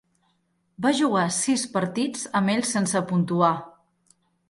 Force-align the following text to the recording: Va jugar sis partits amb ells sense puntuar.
Va 0.85 0.91
jugar 0.99 1.27
sis 1.37 1.67
partits 1.77 2.27
amb 2.43 2.57
ells 2.57 2.75
sense 2.79 3.07
puntuar. 3.15 3.55